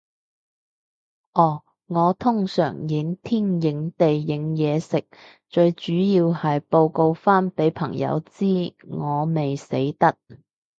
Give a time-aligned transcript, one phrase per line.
[1.33, 5.05] 哦，我通常影天影地影嘢食，
[5.47, 10.17] 最主要係報告返畀朋友知，我未死得